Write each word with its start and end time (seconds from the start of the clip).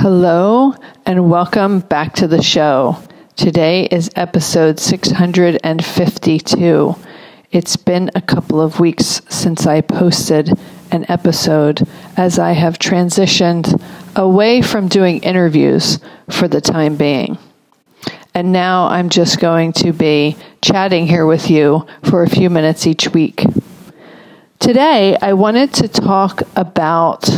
Hello, 0.00 0.74
and 1.06 1.28
welcome 1.28 1.80
back 1.80 2.14
to 2.14 2.28
the 2.28 2.40
show. 2.40 2.98
Today 3.34 3.86
is 3.86 4.08
episode 4.14 4.78
652. 4.78 6.94
It's 7.50 7.76
been 7.76 8.08
a 8.14 8.20
couple 8.20 8.60
of 8.60 8.78
weeks 8.78 9.20
since 9.28 9.66
I 9.66 9.80
posted 9.80 10.56
an 10.92 11.04
episode 11.08 11.84
as 12.16 12.38
I 12.38 12.52
have 12.52 12.78
transitioned 12.78 13.82
away 14.14 14.62
from 14.62 14.86
doing 14.86 15.18
interviews 15.24 15.98
for 16.30 16.46
the 16.46 16.60
time 16.60 16.94
being. 16.94 17.36
And 18.34 18.52
now 18.52 18.86
I'm 18.86 19.08
just 19.08 19.40
going 19.40 19.72
to 19.72 19.92
be 19.92 20.36
chatting 20.62 21.08
here 21.08 21.26
with 21.26 21.50
you 21.50 21.88
for 22.04 22.22
a 22.22 22.30
few 22.30 22.50
minutes 22.50 22.86
each 22.86 23.08
week. 23.08 23.44
Today, 24.60 25.16
I 25.20 25.32
wanted 25.32 25.74
to 25.74 25.88
talk 25.88 26.42
about 26.54 27.28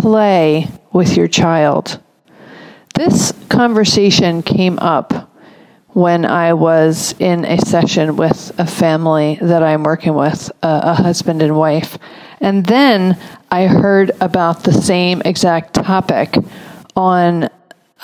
play 0.00 0.66
with 0.92 1.14
your 1.14 1.28
child. 1.28 2.00
This 2.94 3.32
conversation 3.50 4.42
came 4.42 4.78
up 4.78 5.30
when 5.88 6.24
I 6.24 6.54
was 6.54 7.14
in 7.18 7.44
a 7.44 7.58
session 7.58 8.16
with 8.16 8.58
a 8.58 8.66
family 8.66 9.38
that 9.42 9.62
I'm 9.62 9.82
working 9.82 10.14
with, 10.14 10.50
a, 10.62 10.94
husband 10.94 11.42
and 11.42 11.54
wife. 11.54 11.98
And 12.40 12.64
then 12.64 13.18
I 13.50 13.66
heard 13.66 14.12
about 14.22 14.64
the 14.64 14.72
same 14.72 15.20
exact 15.24 15.74
topic 15.74 16.34
on 16.96 17.50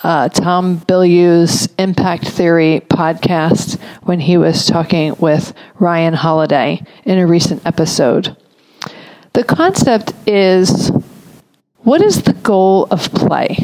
uh, 0.02 0.28
Tom 0.28 0.80
Bilyeu's 0.80 1.68
Impact 1.78 2.28
Theory 2.28 2.82
podcast 2.88 3.80
when 4.02 4.20
he 4.20 4.36
was 4.36 4.66
talking 4.66 5.14
with 5.18 5.54
Ryan 5.78 6.12
Holiday 6.12 6.82
in 7.04 7.18
a 7.18 7.26
recent 7.26 7.64
episode. 7.64 8.36
The 9.32 9.44
concept 9.44 10.12
is 10.26 10.90
what 11.86 12.02
is 12.02 12.22
the 12.22 12.32
goal 12.32 12.88
of 12.90 13.12
play? 13.12 13.56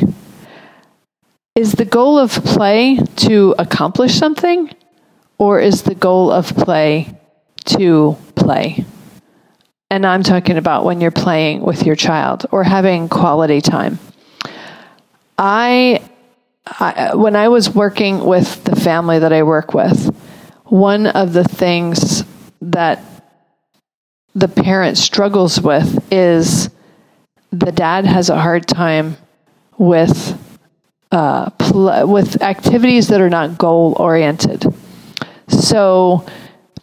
Is 1.56 1.72
the 1.72 1.84
goal 1.84 2.20
of 2.20 2.30
play 2.30 2.96
to 3.16 3.52
accomplish 3.58 4.14
something, 4.14 4.72
or 5.38 5.58
is 5.58 5.82
the 5.82 5.96
goal 5.96 6.30
of 6.30 6.54
play 6.54 7.18
to 7.64 8.16
play? 8.36 8.84
And 9.90 10.06
I'm 10.06 10.22
talking 10.22 10.56
about 10.56 10.84
when 10.84 11.00
you're 11.00 11.10
playing 11.10 11.62
with 11.62 11.84
your 11.84 11.96
child 11.96 12.46
or 12.52 12.62
having 12.62 13.08
quality 13.08 13.60
time. 13.60 13.98
I 15.36 16.08
I, 16.64 17.16
when 17.16 17.34
I 17.34 17.48
was 17.48 17.70
working 17.70 18.24
with 18.24 18.62
the 18.62 18.76
family 18.76 19.18
that 19.18 19.32
I 19.32 19.42
work 19.42 19.74
with, 19.74 20.14
one 20.66 21.08
of 21.08 21.32
the 21.32 21.42
things 21.42 22.22
that 22.60 23.02
the 24.36 24.46
parent 24.46 24.96
struggles 24.96 25.60
with 25.60 26.06
is 26.12 26.70
the 27.52 27.70
dad 27.70 28.06
has 28.06 28.30
a 28.30 28.40
hard 28.40 28.66
time 28.66 29.16
with 29.78 30.38
uh, 31.12 31.50
pl- 31.50 32.08
with 32.08 32.42
activities 32.42 33.08
that 33.08 33.20
are 33.20 33.30
not 33.30 33.58
goal 33.58 33.94
oriented. 33.98 34.64
So 35.48 36.24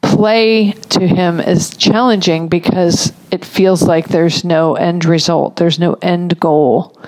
play 0.01 0.71
to 0.71 1.07
him 1.07 1.39
is 1.39 1.75
challenging 1.75 2.47
because 2.47 3.11
it 3.31 3.43
feels 3.43 3.81
like 3.83 4.07
there's 4.07 4.43
no 4.43 4.75
end 4.75 5.05
result, 5.05 5.55
there's 5.55 5.79
no 5.79 5.93
end 6.01 6.39
goal. 6.39 6.99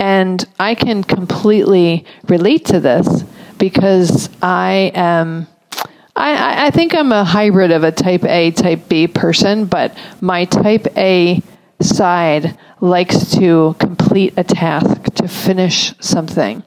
And 0.00 0.44
I 0.58 0.74
can 0.74 1.04
completely 1.04 2.04
relate 2.28 2.66
to 2.66 2.80
this 2.80 3.24
because 3.58 4.28
I 4.42 4.90
am. 4.94 5.46
I, 6.16 6.66
I 6.66 6.70
think 6.70 6.94
I'm 6.94 7.10
a 7.10 7.24
hybrid 7.24 7.72
of 7.72 7.82
a 7.82 7.90
type 7.90 8.24
A, 8.24 8.52
type 8.52 8.88
B 8.88 9.08
person, 9.08 9.66
but 9.66 9.96
my 10.20 10.44
type 10.44 10.86
A 10.96 11.42
side 11.80 12.56
likes 12.84 13.30
to 13.32 13.74
complete 13.78 14.34
a 14.36 14.44
task, 14.44 15.02
to 15.14 15.26
finish 15.26 15.94
something. 16.00 16.62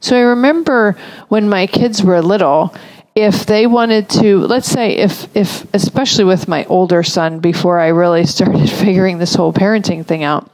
So 0.00 0.16
I 0.16 0.20
remember 0.20 0.96
when 1.28 1.48
my 1.48 1.66
kids 1.66 2.02
were 2.02 2.22
little, 2.22 2.74
if 3.14 3.46
they 3.46 3.66
wanted 3.66 4.08
to, 4.10 4.38
let's 4.38 4.70
say, 4.70 4.96
if, 4.96 5.36
if, 5.36 5.66
especially 5.74 6.24
with 6.24 6.46
my 6.46 6.64
older 6.66 7.02
son, 7.02 7.40
before 7.40 7.80
I 7.80 7.88
really 7.88 8.24
started 8.24 8.70
figuring 8.84 9.18
this 9.18 9.34
whole 9.34 9.52
parenting 9.52 10.06
thing 10.06 10.22
out, 10.22 10.48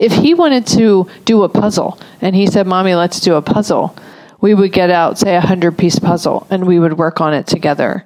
if 0.00 0.12
he 0.12 0.34
wanted 0.34 0.66
to 0.68 1.08
do 1.24 1.44
a 1.44 1.48
puzzle 1.48 1.98
and 2.20 2.34
he 2.34 2.46
said, 2.46 2.66
Mommy, 2.66 2.94
let's 2.94 3.20
do 3.20 3.34
a 3.34 3.42
puzzle, 3.42 3.96
we 4.40 4.54
would 4.54 4.72
get 4.72 4.90
out, 4.90 5.18
say, 5.18 5.36
a 5.36 5.40
hundred 5.40 5.78
piece 5.78 5.98
puzzle 5.98 6.46
and 6.50 6.66
we 6.66 6.78
would 6.78 6.98
work 6.98 7.20
on 7.20 7.32
it 7.34 7.46
together. 7.46 8.04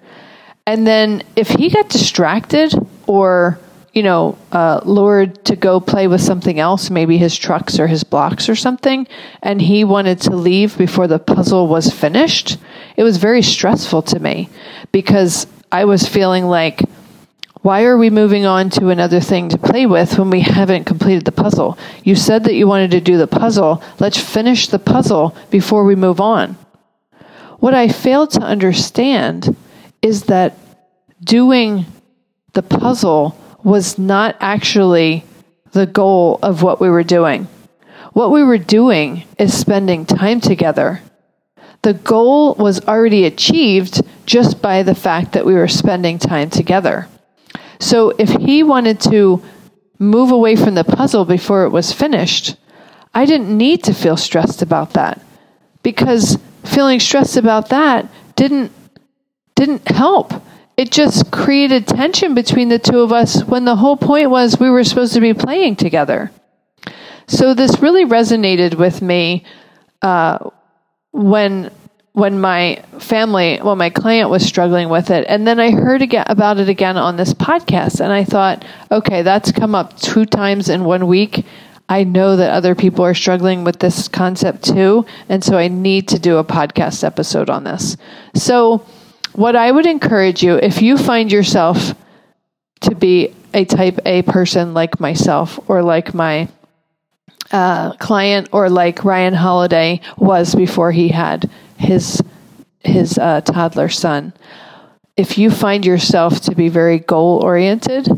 And 0.66 0.86
then 0.86 1.22
if 1.36 1.48
he 1.48 1.70
got 1.70 1.88
distracted 1.88 2.74
or, 3.06 3.58
you 3.92 4.02
know, 4.02 4.38
uh, 4.52 4.80
lured 4.84 5.44
to 5.44 5.56
go 5.56 5.80
play 5.80 6.06
with 6.06 6.20
something 6.20 6.60
else, 6.60 6.90
maybe 6.90 7.18
his 7.18 7.36
trucks 7.36 7.78
or 7.78 7.86
his 7.86 8.04
blocks 8.04 8.48
or 8.48 8.54
something, 8.54 9.06
and 9.42 9.60
he 9.60 9.82
wanted 9.82 10.20
to 10.20 10.36
leave 10.36 10.78
before 10.78 11.08
the 11.08 11.18
puzzle 11.18 11.66
was 11.66 11.92
finished, 11.92 12.58
it 12.96 13.02
was 13.02 13.16
very 13.16 13.42
stressful 13.42 14.02
to 14.02 14.20
me 14.20 14.48
because 14.92 15.46
I 15.72 15.84
was 15.86 16.06
feeling 16.06 16.44
like, 16.44 16.82
why 17.62 17.84
are 17.84 17.98
we 17.98 18.10
moving 18.10 18.46
on 18.46 18.70
to 18.70 18.88
another 18.88 19.20
thing 19.20 19.48
to 19.50 19.58
play 19.58 19.86
with 19.86 20.18
when 20.18 20.30
we 20.30 20.40
haven't 20.40 20.84
completed 20.84 21.24
the 21.24 21.32
puzzle? 21.32 21.78
You 22.04 22.14
said 22.14 22.44
that 22.44 22.54
you 22.54 22.66
wanted 22.66 22.92
to 22.92 23.00
do 23.00 23.18
the 23.18 23.26
puzzle. 23.26 23.82
Let's 23.98 24.18
finish 24.18 24.68
the 24.68 24.78
puzzle 24.78 25.36
before 25.50 25.84
we 25.84 25.94
move 25.94 26.20
on. 26.20 26.56
What 27.58 27.74
I 27.74 27.88
failed 27.88 28.30
to 28.32 28.40
understand 28.40 29.54
is 30.00 30.24
that 30.24 30.56
doing 31.22 31.84
the 32.54 32.62
puzzle 32.62 33.36
was 33.62 33.98
not 33.98 34.36
actually 34.40 35.24
the 35.72 35.86
goal 35.86 36.38
of 36.42 36.62
what 36.62 36.80
we 36.80 36.88
were 36.88 37.04
doing. 37.04 37.48
What 38.12 38.30
we 38.30 38.42
were 38.42 38.58
doing 38.58 39.24
is 39.38 39.56
spending 39.56 40.04
time 40.04 40.40
together. 40.40 41.00
The 41.82 41.94
goal 41.94 42.54
was 42.54 42.86
already 42.86 43.24
achieved 43.24 44.02
just 44.26 44.60
by 44.60 44.82
the 44.82 44.94
fact 44.94 45.32
that 45.32 45.46
we 45.46 45.54
were 45.54 45.68
spending 45.68 46.18
time 46.18 46.50
together. 46.50 47.08
So 47.78 48.10
if 48.10 48.28
he 48.30 48.62
wanted 48.62 49.00
to 49.02 49.42
move 49.98 50.30
away 50.30 50.56
from 50.56 50.74
the 50.74 50.84
puzzle 50.84 51.24
before 51.24 51.64
it 51.64 51.70
was 51.70 51.92
finished, 51.92 52.56
I 53.14 53.24
didn't 53.26 53.56
need 53.56 53.84
to 53.84 53.94
feel 53.94 54.16
stressed 54.16 54.62
about 54.62 54.94
that 54.94 55.22
because 55.82 56.38
feeling 56.64 57.00
stressed 57.00 57.36
about 57.36 57.70
that 57.70 58.08
didn't 58.36 58.72
didn't 59.56 59.86
help. 59.88 60.32
It 60.80 60.90
just 60.90 61.30
created 61.30 61.86
tension 61.86 62.34
between 62.34 62.70
the 62.70 62.78
two 62.78 63.00
of 63.00 63.12
us 63.12 63.44
when 63.44 63.66
the 63.66 63.76
whole 63.76 63.98
point 63.98 64.30
was 64.30 64.58
we 64.58 64.70
were 64.70 64.82
supposed 64.82 65.12
to 65.12 65.20
be 65.20 65.34
playing 65.34 65.76
together. 65.76 66.30
So 67.26 67.52
this 67.52 67.80
really 67.80 68.06
resonated 68.06 68.76
with 68.76 69.02
me 69.02 69.44
uh, 70.00 70.38
when 71.10 71.70
when 72.12 72.40
my 72.40 72.82
family, 72.98 73.60
well, 73.62 73.76
my 73.76 73.90
client 73.90 74.30
was 74.30 74.42
struggling 74.42 74.88
with 74.88 75.10
it. 75.10 75.26
And 75.28 75.46
then 75.46 75.60
I 75.60 75.70
heard 75.70 76.00
again 76.00 76.24
about 76.28 76.58
it 76.58 76.70
again 76.70 76.96
on 76.96 77.18
this 77.18 77.34
podcast. 77.34 78.00
And 78.00 78.10
I 78.10 78.24
thought, 78.24 78.64
okay, 78.90 79.20
that's 79.20 79.52
come 79.52 79.74
up 79.74 79.98
two 79.98 80.24
times 80.24 80.70
in 80.70 80.84
one 80.84 81.06
week. 81.06 81.44
I 81.90 82.04
know 82.04 82.36
that 82.36 82.52
other 82.52 82.74
people 82.74 83.04
are 83.04 83.12
struggling 83.12 83.64
with 83.64 83.80
this 83.80 84.08
concept 84.08 84.64
too. 84.64 85.04
And 85.28 85.44
so 85.44 85.58
I 85.58 85.68
need 85.68 86.08
to 86.08 86.18
do 86.18 86.38
a 86.38 86.44
podcast 86.44 87.04
episode 87.04 87.50
on 87.50 87.64
this. 87.64 87.98
So, 88.34 88.86
what 89.32 89.56
I 89.56 89.70
would 89.70 89.86
encourage 89.86 90.42
you, 90.42 90.56
if 90.56 90.82
you 90.82 90.98
find 90.98 91.30
yourself 91.30 91.94
to 92.82 92.94
be 92.94 93.34
a 93.52 93.64
type 93.64 93.98
A 94.06 94.22
person 94.22 94.74
like 94.74 95.00
myself 95.00 95.58
or 95.68 95.82
like 95.82 96.14
my 96.14 96.48
uh, 97.50 97.92
client 97.94 98.48
or 98.52 98.70
like 98.70 99.04
Ryan 99.04 99.34
Holiday 99.34 100.00
was 100.16 100.54
before 100.54 100.92
he 100.92 101.08
had 101.08 101.50
his 101.76 102.22
his 102.80 103.18
uh, 103.18 103.40
toddler 103.42 103.88
son. 103.88 104.32
If 105.16 105.36
you 105.36 105.50
find 105.50 105.84
yourself 105.84 106.40
to 106.42 106.54
be 106.54 106.68
very 106.68 106.98
goal 106.98 107.44
oriented 107.44 108.08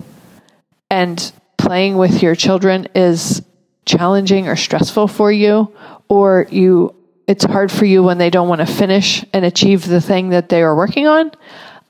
and 0.88 1.32
playing 1.58 1.96
with 1.96 2.22
your 2.22 2.36
children 2.36 2.86
is 2.94 3.42
challenging 3.86 4.46
or 4.46 4.54
stressful 4.54 5.08
for 5.08 5.32
you, 5.32 5.74
or 6.08 6.46
you 6.50 6.94
it's 7.32 7.44
hard 7.44 7.72
for 7.72 7.86
you 7.86 8.02
when 8.02 8.18
they 8.18 8.28
don't 8.28 8.46
want 8.46 8.60
to 8.60 8.66
finish 8.66 9.24
and 9.32 9.42
achieve 9.42 9.86
the 9.86 10.02
thing 10.02 10.28
that 10.28 10.50
they 10.50 10.60
are 10.60 10.76
working 10.76 11.06
on, 11.06 11.32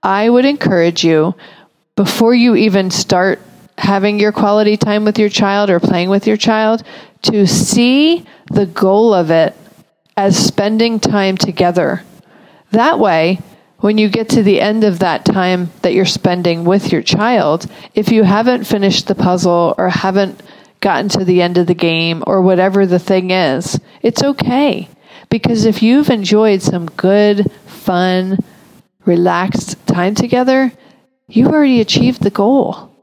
I 0.00 0.30
would 0.30 0.44
encourage 0.44 1.02
you 1.02 1.34
before 1.96 2.32
you 2.32 2.54
even 2.54 2.92
start 2.92 3.40
having 3.76 4.20
your 4.20 4.30
quality 4.30 4.76
time 4.76 5.04
with 5.04 5.18
your 5.18 5.28
child 5.28 5.68
or 5.68 5.80
playing 5.80 6.10
with 6.10 6.28
your 6.28 6.36
child 6.36 6.84
to 7.22 7.44
see 7.48 8.24
the 8.52 8.66
goal 8.66 9.12
of 9.12 9.32
it 9.32 9.56
as 10.16 10.36
spending 10.36 11.00
time 11.00 11.36
together. 11.36 12.04
That 12.70 13.00
way, 13.00 13.40
when 13.78 13.98
you 13.98 14.08
get 14.08 14.28
to 14.28 14.44
the 14.44 14.60
end 14.60 14.84
of 14.84 15.00
that 15.00 15.24
time 15.24 15.72
that 15.82 15.92
you're 15.92 16.04
spending 16.04 16.64
with 16.64 16.92
your 16.92 17.02
child, 17.02 17.68
if 17.96 18.12
you 18.12 18.22
haven't 18.22 18.62
finished 18.62 19.08
the 19.08 19.16
puzzle 19.16 19.74
or 19.76 19.88
haven't 19.88 20.40
gotten 20.78 21.08
to 21.08 21.24
the 21.24 21.42
end 21.42 21.58
of 21.58 21.66
the 21.66 21.74
game 21.74 22.22
or 22.28 22.42
whatever 22.42 22.86
the 22.86 23.00
thing 23.00 23.32
is, 23.32 23.80
it's 24.02 24.22
okay. 24.22 24.88
Because 25.32 25.64
if 25.64 25.82
you've 25.82 26.10
enjoyed 26.10 26.60
some 26.60 26.84
good, 26.84 27.50
fun, 27.64 28.36
relaxed 29.06 29.78
time 29.86 30.14
together, 30.14 30.70
you've 31.26 31.48
already 31.48 31.80
achieved 31.80 32.22
the 32.22 32.28
goal. 32.28 32.94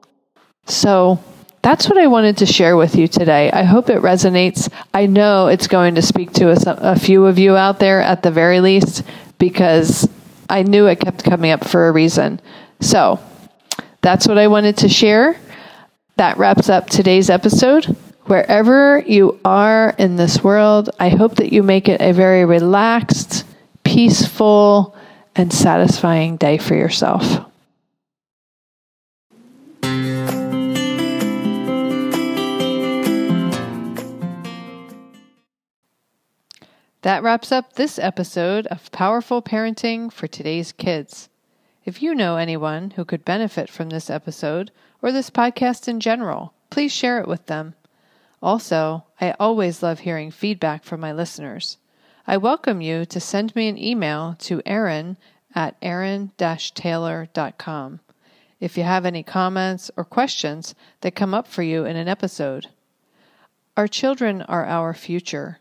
So 0.67 1.17
that's 1.63 1.89
what 1.89 1.97
I 1.97 2.05
wanted 2.05 2.37
to 2.37 2.45
share 2.45 2.77
with 2.77 2.95
you 2.95 3.07
today. 3.07 3.49
I 3.49 3.63
hope 3.63 3.89
it 3.89 4.03
resonates. 4.03 4.71
I 4.93 5.07
know 5.07 5.47
it's 5.47 5.65
going 5.65 5.95
to 5.95 6.03
speak 6.03 6.31
to 6.33 6.51
a, 6.51 6.91
a 6.91 6.99
few 6.99 7.25
of 7.25 7.39
you 7.39 7.57
out 7.57 7.79
there 7.79 7.99
at 7.99 8.21
the 8.21 8.29
very 8.29 8.59
least 8.59 9.01
because 9.39 10.07
I 10.47 10.61
knew 10.61 10.85
it 10.85 10.99
kept 10.99 11.23
coming 11.23 11.49
up 11.49 11.67
for 11.67 11.87
a 11.87 11.91
reason. 11.91 12.41
So 12.79 13.19
that's 14.01 14.27
what 14.27 14.37
I 14.37 14.49
wanted 14.49 14.77
to 14.77 14.87
share. 14.87 15.35
That 16.17 16.37
wraps 16.37 16.69
up 16.69 16.91
today's 16.91 17.31
episode. 17.31 17.97
Wherever 18.29 18.99
you 19.07 19.39
are 19.43 19.95
in 19.97 20.15
this 20.15 20.43
world, 20.43 20.91
I 20.99 21.09
hope 21.09 21.37
that 21.37 21.51
you 21.51 21.63
make 21.63 21.89
it 21.89 21.99
a 21.99 22.11
very 22.11 22.45
relaxed, 22.45 23.43
peaceful, 23.83 24.95
and 25.35 25.51
satisfying 25.51 26.37
day 26.37 26.59
for 26.59 26.75
yourself. 26.75 27.23
That 37.01 37.23
wraps 37.23 37.51
up 37.51 37.73
this 37.73 37.97
episode 37.97 38.67
of 38.67 38.91
Powerful 38.91 39.41
Parenting 39.41 40.13
for 40.13 40.27
Today's 40.27 40.71
Kids. 40.71 41.29
If 41.83 42.03
you 42.03 42.13
know 42.13 42.35
anyone 42.35 42.91
who 42.91 43.05
could 43.05 43.25
benefit 43.25 43.71
from 43.71 43.89
this 43.89 44.07
episode 44.07 44.69
or 45.01 45.11
this 45.11 45.31
podcast 45.31 45.87
in 45.87 45.99
general, 45.99 46.53
please 46.69 46.91
share 46.91 47.19
it 47.19 47.27
with 47.27 47.47
them. 47.47 47.73
Also, 48.41 49.03
I 49.19 49.35
always 49.39 49.83
love 49.83 49.99
hearing 49.99 50.31
feedback 50.31 50.83
from 50.83 51.01
my 51.01 51.11
listeners. 51.11 51.77
I 52.25 52.37
welcome 52.37 52.81
you 52.81 53.05
to 53.05 53.19
send 53.19 53.55
me 53.55 53.67
an 53.67 53.77
email 53.77 54.35
to 54.39 54.61
Erin 54.65 55.17
at 55.53 55.75
erin-taylor.com 55.81 57.99
if 58.59 58.77
you 58.77 58.83
have 58.83 59.05
any 59.05 59.23
comments 59.23 59.89
or 59.95 60.03
questions 60.03 60.75
that 61.01 61.15
come 61.15 61.33
up 61.33 61.47
for 61.47 61.63
you 61.63 61.85
in 61.85 61.95
an 61.95 62.07
episode. 62.07 62.67
Our 63.75 63.87
children 63.87 64.43
are 64.43 64.65
our 64.65 64.93
future. 64.93 65.59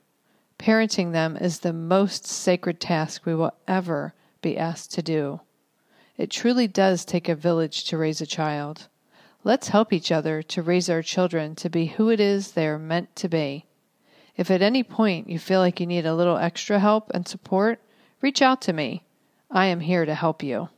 Parenting 0.59 1.13
them 1.13 1.37
is 1.37 1.61
the 1.61 1.73
most 1.73 2.27
sacred 2.27 2.81
task 2.81 3.25
we 3.25 3.35
will 3.35 3.55
ever 3.69 4.13
be 4.43 4.59
asked 4.59 4.93
to 4.95 5.03
do. 5.03 5.41
It 6.17 6.31
truly 6.31 6.67
does 6.67 7.05
take 7.05 7.29
a 7.29 7.37
village 7.37 7.85
to 7.85 7.97
raise 7.97 8.21
a 8.21 8.27
child. 8.27 8.89
Let's 9.44 9.69
help 9.69 9.93
each 9.93 10.11
other 10.11 10.43
to 10.43 10.62
raise 10.62 10.90
our 10.90 11.02
children 11.02 11.55
to 11.56 11.70
be 11.70 11.87
who 11.87 12.11
it 12.11 12.20
is 12.20 12.52
they 12.52 12.67
are 12.67 12.79
meant 12.79 13.14
to 13.17 13.29
be. 13.29 13.67
If 14.37 14.50
at 14.50 14.62
any 14.62 14.82
point 14.82 15.29
you 15.29 15.38
feel 15.38 15.61
like 15.61 15.81
you 15.81 15.87
need 15.87 16.06
a 16.06 16.14
little 16.14 16.37
extra 16.37 16.79
help 16.79 17.11
and 17.14 17.26
support, 17.26 17.81
reach 18.20 18.43
out 18.43 18.61
to 18.62 18.73
me. 18.73 19.05
I 19.50 19.67
am 19.67 19.81
here 19.81 20.05
to 20.05 20.14
help 20.14 20.43
you. 20.43 20.69